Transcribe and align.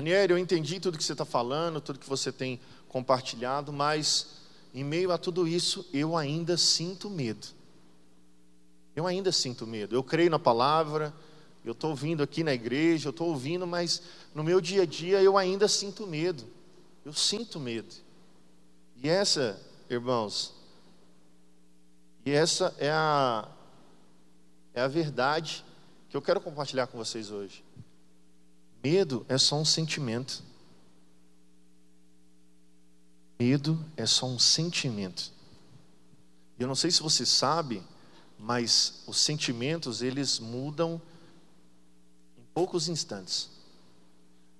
Daniel, 0.00 0.30
eu 0.30 0.38
entendi 0.38 0.80
tudo 0.80 0.96
que 0.96 1.04
você 1.04 1.12
está 1.12 1.26
falando, 1.26 1.78
tudo 1.78 1.98
que 1.98 2.08
você 2.08 2.32
tem 2.32 2.58
compartilhado, 2.88 3.70
mas 3.70 4.28
em 4.72 4.82
meio 4.82 5.12
a 5.12 5.18
tudo 5.18 5.46
isso, 5.46 5.86
eu 5.92 6.16
ainda 6.16 6.56
sinto 6.56 7.10
medo. 7.10 7.48
Eu 8.96 9.06
ainda 9.06 9.30
sinto 9.30 9.66
medo. 9.66 9.94
Eu 9.94 10.02
creio 10.02 10.30
na 10.30 10.38
palavra, 10.38 11.12
eu 11.62 11.72
estou 11.72 11.90
ouvindo 11.90 12.22
aqui 12.22 12.42
na 12.42 12.54
igreja, 12.54 13.08
eu 13.08 13.10
estou 13.10 13.28
ouvindo, 13.28 13.66
mas 13.66 14.00
no 14.34 14.42
meu 14.42 14.58
dia 14.58 14.84
a 14.84 14.86
dia 14.86 15.20
eu 15.20 15.36
ainda 15.36 15.68
sinto 15.68 16.06
medo. 16.06 16.44
Eu 17.04 17.12
sinto 17.12 17.60
medo. 17.60 17.94
E 18.96 19.06
essa, 19.06 19.60
irmãos, 19.90 20.54
e 22.24 22.30
essa 22.30 22.74
é 22.78 22.90
a, 22.90 23.46
é 24.72 24.80
a 24.80 24.88
verdade 24.88 25.62
que 26.08 26.16
eu 26.16 26.22
quero 26.22 26.40
compartilhar 26.40 26.86
com 26.86 26.96
vocês 26.96 27.30
hoje. 27.30 27.62
Medo 28.82 29.26
é 29.28 29.36
só 29.36 29.56
um 29.56 29.64
sentimento. 29.64 30.42
Medo 33.38 33.82
é 33.96 34.06
só 34.06 34.26
um 34.26 34.38
sentimento. 34.38 35.32
Eu 36.58 36.66
não 36.66 36.74
sei 36.74 36.90
se 36.90 37.02
você 37.02 37.24
sabe, 37.24 37.82
mas 38.38 39.02
os 39.06 39.18
sentimentos 39.18 40.02
eles 40.02 40.38
mudam 40.38 41.00
em 42.38 42.44
poucos 42.54 42.88
instantes. 42.88 43.50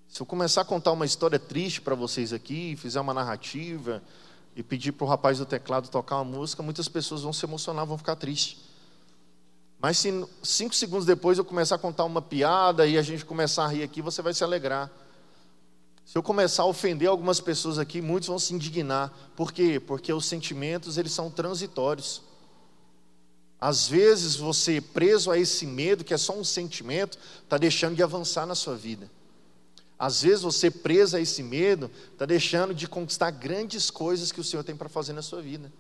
Se 0.09 0.21
eu 0.21 0.27
começar 0.27 0.63
a 0.63 0.65
contar 0.65 0.93
uma 0.93 1.07
história 1.07 1.39
triste 1.39 1.81
para 1.81 1.95
vocês 1.95 2.33
aqui, 2.33 2.77
fizer 2.77 3.01
uma 3.01 3.15
narrativa 3.15 4.03
e 4.57 4.63
pedir 4.63 4.93
para 4.93 5.05
o 5.05 5.09
rapaz 5.09 5.39
do 5.39 5.47
teclado 5.47 5.89
tocar 5.89 6.17
uma 6.17 6.25
música, 6.25 6.63
muitas 6.63 6.89
pessoas 6.89 7.23
vão 7.23 7.33
se 7.33 7.45
emocionar, 7.45 7.87
vão 7.87 7.97
ficar 7.97 8.17
tristes. 8.17 8.70
Mas 9.81 9.97
se 9.97 10.27
cinco 10.43 10.75
segundos 10.75 11.07
depois 11.07 11.39
eu 11.39 11.45
começar 11.45 11.77
a 11.77 11.79
contar 11.79 12.05
uma 12.05 12.21
piada 12.21 12.87
e 12.87 12.99
a 12.99 13.03
gente 13.03 13.25
começar 13.25 13.65
a 13.65 13.69
rir 13.69 13.83
aqui, 13.83 14.03
você 14.03 14.21
vai 14.21 14.35
se 14.35 14.45
alegrar. 14.45 14.91
Se 16.05 16.19
eu 16.19 16.23
começar 16.23 16.65
a 16.65 16.67
ofender 16.67 17.09
algumas 17.09 17.41
pessoas 17.41 17.79
aqui, 17.79 18.03
muitos 18.03 18.29
vão 18.29 18.39
se 18.39 18.53
indignar. 18.53 19.11
Por 19.35 19.53
quê? 19.53 19.81
Porque 19.81 20.13
os 20.13 20.27
sentimentos, 20.27 20.99
eles 20.99 21.13
são 21.13 21.31
transitórios. 21.31 22.21
Às 23.59 23.89
vezes 23.89 24.37
você, 24.37 24.83
preso 24.83 25.31
a 25.31 25.39
esse 25.39 25.65
medo, 25.65 26.05
que 26.05 26.13
é 26.13 26.19
só 26.19 26.35
um 26.35 26.45
sentimento, 26.45 27.19
está 27.43 27.57
deixando 27.57 27.95
de 27.95 28.03
avançar 28.03 28.45
na 28.45 28.55
sua 28.55 28.77
vida. 28.77 29.11
Às 29.99 30.23
vezes 30.23 30.43
você, 30.43 30.71
preso 30.71 31.17
a 31.17 31.21
esse 31.21 31.43
medo, 31.43 31.91
está 32.13 32.27
deixando 32.27 32.75
de 32.75 32.87
conquistar 32.87 33.31
grandes 33.31 33.91
coisas 33.91 34.31
que 34.31 34.41
o 34.41 34.45
Senhor 34.45 34.63
tem 34.63 34.77
para 34.77 34.89
fazer 34.91 35.15
na 35.15 35.23
sua 35.23 35.41
vida. 35.41 35.73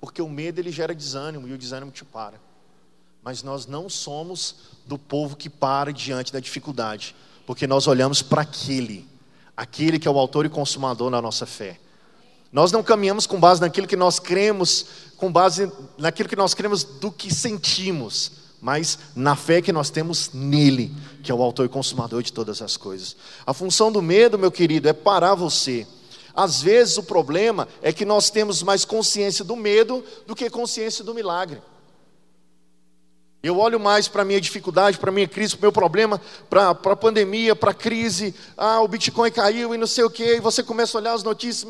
Porque 0.00 0.20
o 0.22 0.28
medo, 0.28 0.60
ele 0.60 0.70
gera 0.70 0.94
desânimo, 0.94 1.48
e 1.48 1.52
o 1.52 1.58
desânimo 1.58 1.90
te 1.90 2.04
para 2.04 2.38
mas 3.24 3.42
nós 3.42 3.66
não 3.66 3.88
somos 3.88 4.56
do 4.86 4.98
povo 4.98 5.34
que 5.34 5.48
para 5.48 5.92
diante 5.92 6.30
da 6.30 6.38
dificuldade, 6.38 7.16
porque 7.46 7.66
nós 7.66 7.86
olhamos 7.86 8.20
para 8.20 8.42
aquele, 8.42 9.08
aquele 9.56 9.98
que 9.98 10.06
é 10.06 10.10
o 10.10 10.18
autor 10.18 10.44
e 10.44 10.50
consumador 10.50 11.10
da 11.10 11.22
nossa 11.22 11.46
fé. 11.46 11.80
Nós 12.52 12.70
não 12.70 12.82
caminhamos 12.82 13.26
com 13.26 13.40
base 13.40 13.62
naquilo 13.62 13.86
que 13.86 13.96
nós 13.96 14.18
cremos, 14.18 14.86
com 15.16 15.32
base 15.32 15.72
naquilo 15.96 16.28
que 16.28 16.36
nós 16.36 16.52
cremos 16.52 16.84
do 16.84 17.10
que 17.10 17.34
sentimos, 17.34 18.32
mas 18.60 18.98
na 19.16 19.34
fé 19.34 19.62
que 19.62 19.72
nós 19.72 19.88
temos 19.88 20.30
nele, 20.32 20.94
que 21.22 21.32
é 21.32 21.34
o 21.34 21.42
autor 21.42 21.64
e 21.64 21.68
consumador 21.70 22.22
de 22.22 22.32
todas 22.32 22.60
as 22.60 22.76
coisas. 22.76 23.16
A 23.46 23.54
função 23.54 23.90
do 23.90 24.02
medo, 24.02 24.38
meu 24.38 24.52
querido, 24.52 24.86
é 24.88 24.92
parar 24.92 25.34
você. 25.34 25.86
Às 26.34 26.60
vezes 26.60 26.98
o 26.98 27.02
problema 27.02 27.68
é 27.80 27.92
que 27.92 28.04
nós 28.04 28.28
temos 28.28 28.62
mais 28.62 28.84
consciência 28.84 29.44
do 29.44 29.56
medo 29.56 30.04
do 30.26 30.36
que 30.36 30.50
consciência 30.50 31.02
do 31.02 31.14
milagre. 31.14 31.60
Eu 33.44 33.58
olho 33.58 33.78
mais 33.78 34.08
para 34.08 34.22
a 34.22 34.24
minha 34.24 34.40
dificuldade, 34.40 34.96
para 34.96 35.10
a 35.10 35.12
minha 35.12 35.28
crise, 35.28 35.54
para 35.54 35.58
o 35.58 35.66
meu 35.66 35.72
problema, 35.72 36.18
para 36.48 36.70
a 36.70 36.96
pandemia, 36.96 37.54
para 37.54 37.72
a 37.72 37.74
crise. 37.74 38.34
Ah, 38.56 38.80
o 38.80 38.88
Bitcoin 38.88 39.30
caiu 39.30 39.74
e 39.74 39.76
não 39.76 39.86
sei 39.86 40.02
o 40.02 40.08
quê. 40.08 40.36
E 40.36 40.40
você 40.40 40.62
começa 40.62 40.96
a 40.96 40.98
olhar 40.98 41.12
as 41.12 41.22
notícias. 41.22 41.68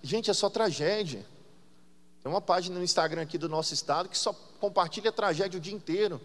Gente, 0.00 0.30
é 0.30 0.32
só 0.32 0.48
tragédia. 0.48 1.26
Tem 2.22 2.30
uma 2.30 2.40
página 2.40 2.78
no 2.78 2.84
Instagram 2.84 3.22
aqui 3.22 3.36
do 3.36 3.48
nosso 3.48 3.74
estado 3.74 4.08
que 4.08 4.16
só 4.16 4.32
compartilha 4.60 5.10
tragédia 5.10 5.58
o 5.58 5.60
dia 5.60 5.74
inteiro. 5.74 6.20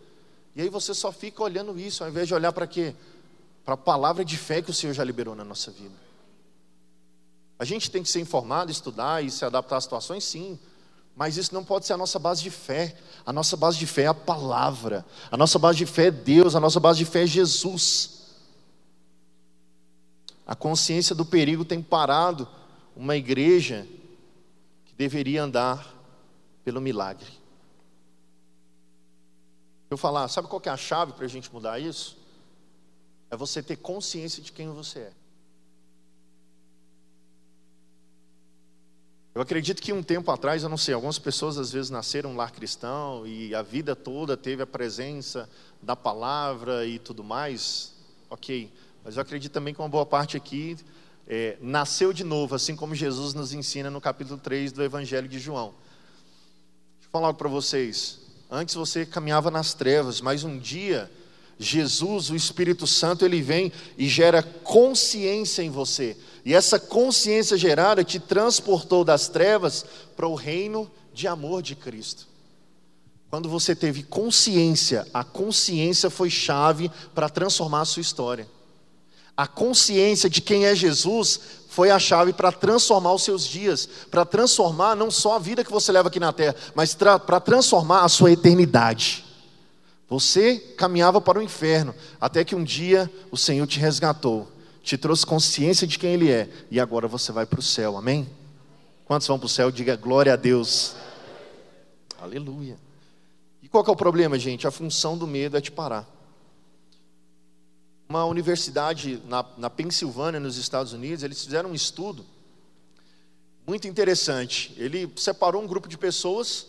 E 0.56 0.62
aí 0.62 0.70
você 0.70 0.94
só 0.94 1.12
fica 1.12 1.42
olhando 1.42 1.80
isso, 1.80 2.04
ao 2.04 2.10
invés 2.12 2.28
de 2.28 2.36
olhar 2.36 2.54
para 2.54 2.68
quê? 2.68 2.94
Para 3.66 3.74
a 3.74 3.78
palavra 3.78 4.24
de 4.24 4.38
fé 4.38 4.62
que 4.62 4.70
o 4.70 4.74
Senhor 4.76 4.94
já 4.94 5.04
liberou 5.04 5.34
na 5.34 5.44
nossa 5.44 5.72
vida. 5.72 5.96
A 7.58 7.66
gente 7.66 7.90
tem 7.90 8.04
que 8.04 8.10
ser 8.10 8.20
informado, 8.20 8.70
estudar 8.70 9.26
e 9.26 9.32
se 9.32 9.44
adaptar 9.44 9.78
às 9.78 9.86
situações, 9.86 10.24
sim. 10.24 10.60
Mas 11.16 11.38
isso 11.38 11.54
não 11.54 11.64
pode 11.64 11.86
ser 11.86 11.94
a 11.94 11.98
nossa 11.98 12.18
base 12.18 12.42
de 12.42 12.50
fé. 12.50 12.96
A 13.26 13.32
nossa 13.32 13.56
base 13.56 13.78
de 13.78 13.86
fé 13.86 14.04
é 14.04 14.08
a 14.08 14.14
palavra. 14.14 15.06
A 15.32 15.38
nossa 15.38 15.60
base 15.60 15.78
de 15.78 15.86
fé 15.86 16.08
é 16.08 16.12
Deus. 16.12 16.56
A 16.56 16.60
nossa 16.60 16.80
base 16.80 17.00
de 17.00 17.06
fé 17.06 17.24
é 17.24 17.28
Jesus. 17.28 18.24
A 20.46 20.56
consciência 20.56 21.16
do 21.16 21.26
perigo 21.26 21.64
tem 21.64 21.82
parado 21.82 22.48
uma 22.96 23.16
igreja 23.16 23.88
que 24.86 24.94
deveria 24.96 25.44
andar 25.44 25.94
pelo 26.64 26.82
milagre. 26.82 27.32
Eu 29.90 29.98
falar, 29.98 30.28
sabe 30.28 30.48
qual 30.48 30.62
é 30.66 30.70
a 30.70 30.78
chave 30.78 31.14
para 31.14 31.26
a 31.26 31.30
gente 31.30 31.54
mudar 31.54 31.80
isso? 31.80 32.18
É 33.30 33.38
você 33.38 33.62
ter 33.62 33.76
consciência 33.76 34.42
de 34.42 34.52
quem 34.52 34.68
você 34.70 35.00
é. 35.00 35.12
Eu 39.36 39.42
acredito 39.42 39.82
que 39.82 39.92
um 39.92 40.04
tempo 40.04 40.30
atrás, 40.30 40.62
eu 40.62 40.70
não 40.70 40.78
sei, 40.78 40.94
algumas 40.94 41.18
pessoas 41.18 41.58
às 41.58 41.72
vezes 41.72 41.90
nasceram 41.90 42.36
lar 42.36 42.52
cristão 42.52 43.26
e 43.26 43.56
a 43.56 43.64
vida 43.64 43.96
toda 43.96 44.38
teve 44.38 44.62
a 44.62 44.68
presença 44.68 45.50
da 45.82 45.96
palavra 45.96 46.86
e 46.86 47.00
tudo 47.00 47.24
mais, 47.24 47.96
ok. 48.30 48.72
Mas 49.04 49.16
eu 49.16 49.24
acredito 49.24 49.52
também 49.52 49.74
que 49.74 49.82
uma 49.82 49.90
boa 49.90 50.06
parte 50.06 50.38
aqui 50.38 50.78
é, 51.28 51.58
nasceu 51.60 52.14
de 52.14 52.24
novo, 52.24 52.54
assim 52.54 52.76
como 52.76 52.94
Jesus 52.94 53.34
nos 53.34 53.54
ensina 53.54 53.90
no 53.90 54.00
capítulo 54.00 54.40
3 54.40 54.72
do 54.72 54.84
Evangelho 54.84 55.28
de 55.28 55.40
João. 55.40 55.74
Deixa 56.94 57.08
eu 57.08 57.12
falar 57.12 57.28
algo 57.28 57.40
para 57.40 57.50
vocês. 57.50 58.20
Antes 58.52 58.76
você 58.76 59.04
caminhava 59.04 59.50
nas 59.50 59.74
trevas, 59.74 60.22
mas 60.22 60.44
um 60.44 60.60
dia 60.60 61.10
Jesus, 61.64 62.30
o 62.30 62.36
Espírito 62.36 62.86
Santo, 62.86 63.26
ele 63.26 63.42
vem 63.42 63.72
e 63.98 64.08
gera 64.08 64.44
consciência 64.44 65.62
em 65.62 65.70
você 65.70 66.18
e 66.46 66.54
essa 66.54 66.78
consciência 66.78 67.58
gerada 67.58 68.04
te 68.04 68.20
transportou 68.20 69.06
das 69.06 69.28
trevas 69.28 69.86
para 70.16 70.28
o 70.28 70.36
reino 70.36 70.92
de 71.14 71.28
amor 71.28 71.62
de 71.62 71.76
Cristo. 71.76 72.28
Quando 73.30 73.50
você 73.50 73.76
teve 73.76 74.04
consciência, 74.04 75.08
a 75.14 75.24
consciência 75.24 76.10
foi 76.10 76.30
chave 76.30 76.92
para 77.16 77.30
transformar 77.30 77.82
a 77.82 77.86
sua 77.86 78.02
história. 78.02 78.48
A 79.36 79.48
consciência 79.48 80.30
de 80.30 80.42
quem 80.42 80.66
é 80.66 80.76
Jesus 80.76 81.40
foi 81.70 81.90
a 81.90 81.98
chave 81.98 82.34
para 82.34 82.52
transformar 82.52 83.14
os 83.14 83.24
seus 83.24 83.48
dias, 83.48 83.90
para 84.12 84.26
transformar 84.26 84.96
não 84.96 85.10
só 85.10 85.38
a 85.38 85.40
vida 85.40 85.64
que 85.64 85.72
você 85.72 85.92
leva 85.92 86.10
aqui 86.10 86.20
na 86.20 86.32
terra, 86.32 86.56
mas 86.76 86.94
para 86.94 87.40
transformar 87.40 88.04
a 88.04 88.10
sua 88.10 88.32
eternidade. 88.32 89.26
Você 90.10 90.58
caminhava 90.78 91.20
para 91.20 91.40
o 91.40 91.42
inferno, 91.42 91.96
até 92.20 92.44
que 92.44 92.56
um 92.56 92.64
dia 92.64 93.12
o 93.32 93.38
Senhor 93.38 93.66
te 93.66 93.80
resgatou 93.80 94.54
te 94.84 94.98
trouxe 94.98 95.26
consciência 95.26 95.88
de 95.88 95.98
quem 95.98 96.14
Ele 96.14 96.30
é, 96.30 96.50
e 96.70 96.78
agora 96.78 97.08
você 97.08 97.32
vai 97.32 97.46
para 97.46 97.60
o 97.60 97.64
céu, 97.64 97.96
amém? 97.96 98.30
Quantos 99.06 99.26
vão 99.26 99.40
para 99.40 99.46
o 99.46 99.50
céu? 99.50 99.72
Diga 99.72 99.96
glória 99.96 100.34
a 100.34 100.36
Deus. 100.36 100.96
Aleluia. 102.20 102.78
E 103.62 103.70
qual 103.70 103.86
é 103.88 103.92
o 103.92 103.96
problema, 103.96 104.38
gente? 104.38 104.68
A 104.68 104.72
função 104.72 105.18
do 105.18 105.26
medo 105.26 105.56
é 105.56 105.62
te 105.62 105.72
parar. 105.72 106.06
Uma 108.10 108.26
universidade 108.26 109.22
na, 109.26 109.46
na 109.58 109.70
Pensilvânia, 109.70 110.40
nos 110.40 110.58
Estados 110.58 110.92
Unidos, 110.92 111.24
eles 111.24 111.42
fizeram 111.42 111.72
um 111.72 111.76
estudo 111.76 112.26
muito 113.66 113.88
interessante. 113.88 114.76
Ele 114.78 115.12
separou 115.16 115.64
um 115.64 115.68
grupo 115.68 115.88
de 115.88 115.98
pessoas 115.98 116.68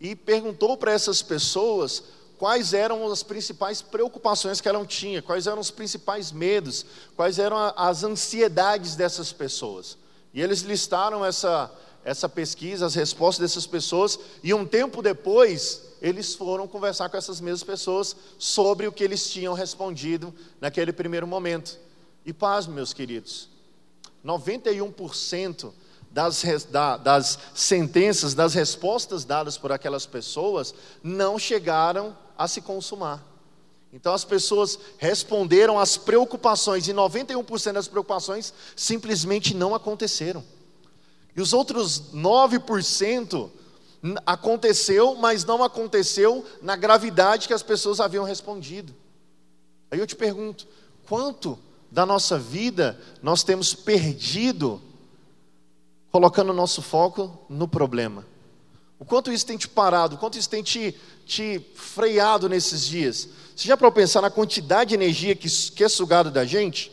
e 0.00 0.16
perguntou 0.16 0.76
para 0.76 0.92
essas 0.92 1.22
pessoas 1.22 2.02
quais 2.38 2.72
eram 2.72 3.10
as 3.10 3.22
principais 3.22 3.82
preocupações 3.82 4.60
que 4.60 4.68
ela 4.68 4.84
tinha, 4.86 5.20
quais 5.20 5.46
eram 5.46 5.60
os 5.60 5.70
principais 5.70 6.30
medos, 6.30 6.86
quais 7.16 7.38
eram 7.38 7.56
as 7.76 8.04
ansiedades 8.04 8.94
dessas 8.94 9.32
pessoas. 9.32 9.98
E 10.32 10.40
eles 10.40 10.60
listaram 10.62 11.24
essa, 11.24 11.70
essa 12.04 12.28
pesquisa, 12.28 12.86
as 12.86 12.94
respostas 12.94 13.50
dessas 13.50 13.66
pessoas, 13.66 14.18
e 14.42 14.54
um 14.54 14.64
tempo 14.64 15.02
depois, 15.02 15.82
eles 16.00 16.34
foram 16.34 16.68
conversar 16.68 17.08
com 17.08 17.16
essas 17.16 17.40
mesmas 17.40 17.64
pessoas 17.64 18.14
sobre 18.38 18.86
o 18.86 18.92
que 18.92 19.02
eles 19.02 19.28
tinham 19.28 19.52
respondido 19.52 20.32
naquele 20.60 20.92
primeiro 20.92 21.26
momento. 21.26 21.76
E 22.24 22.32
paz, 22.32 22.68
meus 22.68 22.92
queridos, 22.92 23.48
91% 24.24 25.72
das, 26.10 26.44
das 27.02 27.38
sentenças, 27.54 28.34
das 28.34 28.54
respostas 28.54 29.24
dadas 29.24 29.58
por 29.58 29.72
aquelas 29.72 30.06
pessoas, 30.06 30.72
não 31.02 31.38
chegaram 31.38 32.16
a 32.38 32.46
se 32.46 32.62
consumar. 32.62 33.26
Então 33.92 34.14
as 34.14 34.24
pessoas 34.24 34.78
responderam 34.96 35.78
às 35.78 35.96
preocupações, 35.96 36.86
e 36.86 36.94
91% 36.94 37.72
das 37.72 37.88
preocupações 37.88 38.54
simplesmente 38.76 39.54
não 39.54 39.74
aconteceram. 39.74 40.44
E 41.34 41.40
os 41.40 41.52
outros 41.52 42.12
9% 42.14 43.50
aconteceu, 44.24 45.16
mas 45.16 45.44
não 45.44 45.64
aconteceu 45.64 46.44
na 46.62 46.76
gravidade 46.76 47.48
que 47.48 47.54
as 47.54 47.62
pessoas 47.62 47.98
haviam 47.98 48.24
respondido. 48.24 48.94
Aí 49.90 49.98
eu 49.98 50.06
te 50.06 50.14
pergunto: 50.14 50.66
quanto 51.08 51.58
da 51.90 52.04
nossa 52.04 52.38
vida 52.38 53.00
nós 53.22 53.42
temos 53.42 53.74
perdido 53.74 54.80
colocando 56.10 56.50
o 56.50 56.54
nosso 56.54 56.82
foco 56.82 57.38
no 57.48 57.66
problema. 57.66 58.24
O 58.98 59.04
quanto 59.04 59.32
isso 59.32 59.46
tem 59.46 59.56
te 59.56 59.68
parado, 59.68 60.16
o 60.16 60.18
quanto 60.18 60.36
isso 60.36 60.48
tem 60.48 60.62
te, 60.62 60.94
te 61.24 61.60
freado 61.74 62.48
nesses 62.48 62.84
dias. 62.84 63.28
Você 63.54 63.68
já 63.68 63.76
para 63.76 63.90
pensar 63.92 64.20
na 64.20 64.30
quantidade 64.30 64.88
de 64.88 64.94
energia 64.94 65.36
que, 65.36 65.48
que 65.48 65.84
é 65.84 65.88
sugado 65.88 66.30
da 66.30 66.44
gente? 66.44 66.92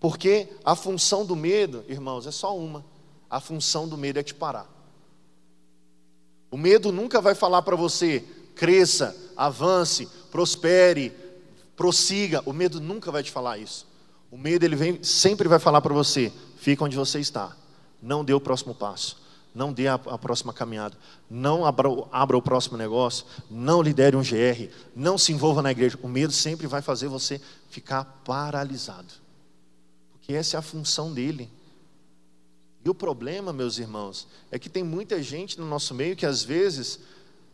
Porque 0.00 0.48
a 0.64 0.74
função 0.74 1.24
do 1.24 1.36
medo, 1.36 1.84
irmãos, 1.88 2.26
é 2.26 2.32
só 2.32 2.56
uma. 2.56 2.84
A 3.30 3.38
função 3.38 3.88
do 3.88 3.96
medo 3.96 4.18
é 4.18 4.22
te 4.22 4.34
parar. 4.34 4.68
O 6.50 6.56
medo 6.56 6.90
nunca 6.90 7.20
vai 7.20 7.36
falar 7.36 7.62
para 7.62 7.76
você, 7.76 8.24
cresça, 8.56 9.16
avance, 9.36 10.08
prospere, 10.30 11.12
prossiga. 11.76 12.42
O 12.44 12.52
medo 12.52 12.80
nunca 12.80 13.12
vai 13.12 13.22
te 13.22 13.30
falar 13.30 13.58
isso. 13.58 13.86
O 14.28 14.36
medo 14.36 14.64
ele 14.64 14.74
vem, 14.74 15.02
sempre 15.04 15.46
vai 15.46 15.60
falar 15.60 15.80
para 15.80 15.94
você, 15.94 16.32
fica 16.56 16.84
onde 16.84 16.96
você 16.96 17.20
está. 17.20 17.56
Não 18.02 18.24
dê 18.24 18.34
o 18.34 18.40
próximo 18.40 18.74
passo. 18.74 19.21
Não 19.54 19.72
dê 19.72 19.86
a, 19.86 19.94
a 19.94 20.16
próxima 20.16 20.52
caminhada. 20.52 20.96
Não 21.28 21.64
abra, 21.64 21.88
abra 22.10 22.36
o 22.36 22.42
próximo 22.42 22.76
negócio. 22.76 23.26
Não 23.50 23.82
lidere 23.82 24.16
um 24.16 24.22
GR. 24.22 24.72
Não 24.96 25.18
se 25.18 25.32
envolva 25.32 25.60
na 25.60 25.70
igreja. 25.70 25.98
O 26.02 26.08
medo 26.08 26.32
sempre 26.32 26.66
vai 26.66 26.80
fazer 26.80 27.08
você 27.08 27.40
ficar 27.68 28.04
paralisado. 28.24 29.12
Porque 30.12 30.32
essa 30.32 30.56
é 30.56 30.58
a 30.58 30.62
função 30.62 31.12
dele. 31.12 31.50
E 32.84 32.88
o 32.88 32.94
problema, 32.94 33.52
meus 33.52 33.78
irmãos, 33.78 34.26
é 34.50 34.58
que 34.58 34.68
tem 34.68 34.82
muita 34.82 35.22
gente 35.22 35.60
no 35.60 35.66
nosso 35.66 35.94
meio 35.94 36.16
que 36.16 36.26
às 36.26 36.42
vezes, 36.42 36.98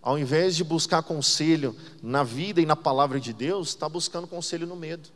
ao 0.01 0.19
invés 0.19 0.57
de 0.57 0.65
buscar 0.65 1.03
conselho 1.03 1.77
na 2.03 2.23
vida 2.23 2.61
e 2.61 2.67
na 2.67 2.77
palavra 2.77 3.21
de 3.21 3.33
Deus, 3.33 3.69
está 3.69 3.89
buscando 3.89 4.27
conselho 4.27 4.67
no 4.67 4.77
medo. 4.77 5.09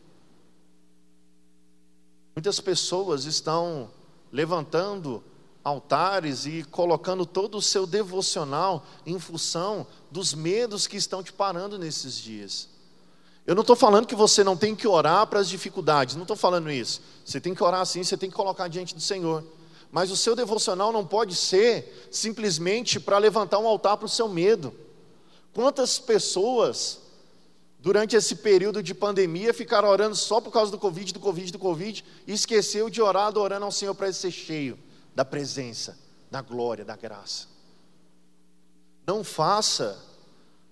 Muitas 2.35 2.61
pessoas 2.61 3.25
estão 3.25 3.91
levantando 4.31 5.23
altares 5.65 6.45
e 6.47 6.65
colocando 6.65 7.25
todo 7.25 7.57
o 7.57 7.63
seu 7.63 7.87
devocional 7.87 8.85
em 9.07 9.19
função 9.19 9.87
dos 10.11 10.35
medos 10.35 10.87
que 10.87 10.97
estão 10.97 11.23
te 11.23 11.33
parando 11.33 11.79
nesses 11.79 12.17
dias. 12.17 12.69
Eu 13.47 13.55
não 13.55 13.63
estou 13.63 13.77
falando 13.77 14.07
que 14.07 14.15
você 14.15 14.45
não 14.45 14.57
tem 14.57 14.75
que 14.75 14.87
orar 14.87 15.27
para 15.27 15.41
as 15.41 15.49
dificuldades, 15.49 16.15
não 16.15 16.23
estou 16.23 16.37
falando 16.37 16.71
isso. 16.71 17.01
Você 17.25 17.41
tem 17.41 17.55
que 17.55 17.63
orar 17.63 17.85
sim, 17.87 18.03
você 18.03 18.17
tem 18.17 18.31
que 18.31 18.37
colocar 18.37 18.69
diante 18.69 18.95
do 18.95 19.01
Senhor. 19.01 19.45
Mas 19.91 20.11
o 20.11 20.17
seu 20.17 20.35
devocional 20.35 20.93
não 20.93 21.05
pode 21.05 21.35
ser 21.35 22.09
simplesmente 22.11 22.99
para 22.99 23.19
levantar 23.19 23.59
um 23.59 23.67
altar 23.67 23.97
para 23.97 24.07
o 24.07 24.09
seu 24.09 24.29
medo. 24.29 24.73
Quantas 25.53 25.99
pessoas 25.99 27.01
durante 27.79 28.15
esse 28.15 28.37
período 28.37 28.81
de 28.81 28.95
pandemia, 28.95 29.53
ficaram 29.53 29.89
orando 29.89 30.15
só 30.15 30.41
por 30.41 30.53
causa 30.53 30.71
do 30.71 30.79
Covid, 30.79 31.13
do 31.13 31.19
Covid, 31.19 31.51
do 31.51 31.59
Covid, 31.59 32.05
e 32.29 32.33
esqueceu 32.33 32.89
de 32.89 33.03
orar, 33.03 33.27
adorando 33.27 33.65
ao 33.65 33.73
Senhor 33.73 33.93
para 33.93 34.07
ele 34.07 34.15
ser 34.15 34.31
cheio 34.31 34.79
da 35.15 35.25
presença, 35.25 35.99
da 36.31 36.41
glória, 36.41 36.85
da 36.85 36.97
graça. 36.97 37.47
Não 39.07 39.23
faça 39.23 39.99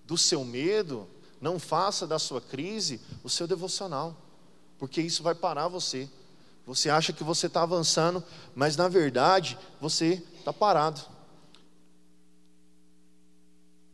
do 0.05 0.17
seu 0.17 0.45
medo, 0.45 1.09
não 1.41 1.59
faça 1.59 2.07
da 2.07 2.19
sua 2.19 2.41
crise 2.41 3.01
o 3.23 3.29
seu 3.29 3.47
devocional, 3.47 4.17
porque 4.79 5.01
isso 5.01 5.23
vai 5.23 5.35
parar 5.35 5.69
você. 5.69 6.09
Você 6.67 6.89
acha 6.89 7.13
que 7.13 7.25
você 7.25 7.47
está 7.47 7.63
avançando, 7.63 8.23
mas 8.55 8.77
na 8.77 8.89
verdade 8.89 9.59
você 9.81 10.23
está 10.39 10.53
parado. 10.53 11.01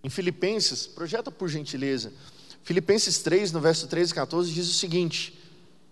Em 0.02 0.10
Filipenses, 0.10 0.86
projeta 0.86 1.30
por 1.30 1.48
gentileza. 1.48 2.12
Filipenses 2.62 3.18
3, 3.18 3.52
no 3.52 3.60
verso 3.60 3.86
13 3.86 4.12
e 4.12 4.14
14, 4.14 4.52
diz 4.52 4.68
o 4.68 4.74
seguinte: 4.74 5.36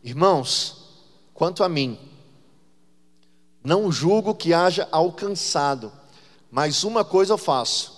Irmãos, 0.02 0.90
quanto 1.32 1.64
a 1.64 1.68
mim, 1.68 1.98
não 3.64 3.90
julgo 3.90 4.34
que 4.34 4.52
haja 4.52 4.86
alcançado, 4.92 5.90
mas 6.50 6.84
uma 6.84 7.04
coisa 7.04 7.32
eu 7.32 7.38
faço, 7.38 7.94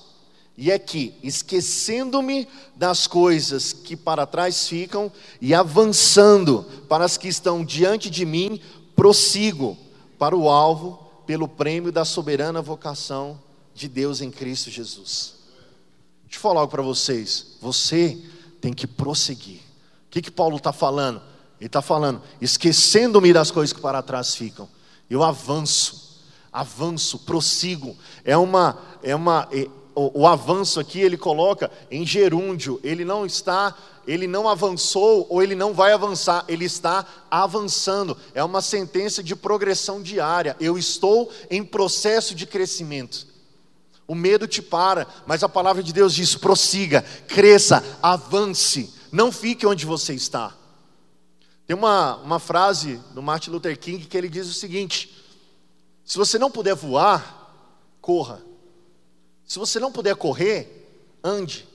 e 0.57 0.71
é 0.71 0.79
que, 0.79 1.15
esquecendo-me 1.23 2.49
das 2.75 3.07
coisas 3.07 3.75
que 3.75 3.95
para 3.95 4.25
trás 4.25 4.67
ficam 4.67 5.13
e 5.41 5.53
avançando 5.53 6.65
para 6.89 7.05
as 7.05 7.19
que 7.19 7.29
estão 7.29 7.63
diante 7.63 8.09
de 8.09 8.25
mim, 8.25 8.59
prossigo 8.95 9.77
para 10.19 10.35
o 10.35 10.49
alvo 10.49 11.07
pelo 11.27 11.47
prêmio 11.47 11.93
da 11.93 12.07
soberana 12.07 12.63
vocação 12.63 13.39
de 13.75 13.87
Deus 13.87 14.23
em 14.23 14.31
Cristo 14.31 14.71
Jesus. 14.71 15.35
Deixa 16.25 16.39
eu 16.39 16.41
falar 16.41 16.61
algo 16.61 16.71
para 16.71 16.83
vocês. 16.83 17.59
Você 17.61 18.19
tem 18.61 18.73
que 18.73 18.87
prosseguir. 18.87 19.61
O 20.07 20.11
que, 20.11 20.23
que 20.23 20.31
Paulo 20.31 20.57
está 20.57 20.73
falando? 20.73 21.21
Ele 21.61 21.67
está 21.67 21.83
falando, 21.83 22.23
esquecendo-me 22.41 23.33
das 23.33 23.51
coisas 23.51 23.73
que 23.73 23.81
para 23.81 24.03
trás 24.03 24.35
ficam, 24.35 24.69
eu 25.08 25.23
avanço, 25.23 26.20
avanço, 26.53 27.19
prossigo. 27.20 27.97
É 28.25 28.37
uma, 28.37 28.79
é 29.03 29.14
uma, 29.14 29.49
é, 29.53 29.69
o, 29.94 30.23
o 30.23 30.26
avanço 30.26 30.81
aqui 30.81 31.00
ele 31.00 31.17
coloca 31.17 31.70
em 31.91 32.05
gerúndio. 32.05 32.81
Ele 32.82 33.05
não 33.05 33.25
está, 33.25 33.75
ele 34.06 34.26
não 34.26 34.49
avançou 34.49 35.26
ou 35.31 35.43
ele 35.43 35.55
não 35.55 35.73
vai 35.73 35.93
avançar. 35.93 36.44
Ele 36.49 36.64
está 36.64 37.06
avançando. 37.31 38.17
É 38.35 38.43
uma 38.43 38.61
sentença 38.61 39.23
de 39.23 39.37
progressão 39.37 40.03
diária. 40.03 40.56
Eu 40.61 40.76
estou 40.76 41.31
em 41.50 41.64
processo 41.64 42.35
de 42.35 42.47
crescimento. 42.47 43.26
O 44.08 44.14
medo 44.14 44.47
te 44.47 44.62
para, 44.62 45.06
mas 45.26 45.43
a 45.43 45.49
palavra 45.49 45.82
de 45.82 45.93
Deus 45.93 46.14
diz: 46.14 46.37
prossiga, 46.37 47.03
cresça, 47.26 47.82
avance, 48.00 48.93
não 49.11 49.32
fique 49.32 49.67
onde 49.67 49.85
você 49.85 50.14
está. 50.14 50.55
Tem 51.67 51.77
uma, 51.77 52.17
uma 52.17 52.39
frase 52.39 53.01
do 53.13 53.23
Martin 53.23 53.51
Luther 53.51 53.79
King 53.79 54.07
que 54.07 54.17
ele 54.17 54.29
diz 54.29 54.47
o 54.47 54.53
seguinte: 54.53 55.25
se 56.05 56.17
você 56.17 56.39
não 56.39 56.51
puder 56.51 56.75
voar, 56.75 57.53
corra. 58.01 58.41
Se 59.45 59.59
você 59.59 59.81
não 59.81 59.91
puder 59.91 60.15
correr, 60.15 60.89
ande. 61.23 61.67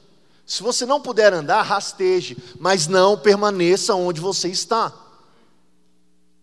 Se 0.46 0.64
você 0.64 0.86
não 0.86 1.02
puder 1.02 1.34
andar, 1.34 1.62
rasteje, 1.62 2.38
mas 2.60 2.88
não 2.88 3.18
permaneça 3.18 3.96
onde 3.96 4.20
você 4.20 4.48
está. 4.50 4.94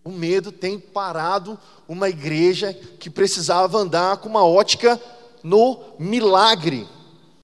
O 0.04 0.10
medo 0.10 0.50
tem 0.52 0.78
parado 0.78 1.58
uma 1.86 2.08
igreja 2.08 2.72
que 2.98 3.10
precisava 3.10 3.78
andar 3.78 4.18
com 4.18 4.28
uma 4.28 4.44
ótica 4.44 5.00
no 5.42 5.82
milagre. 5.98 6.88